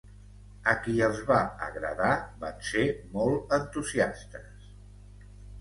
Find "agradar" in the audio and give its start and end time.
1.67-2.09